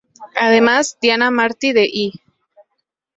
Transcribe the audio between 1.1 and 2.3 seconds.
Marti de "E!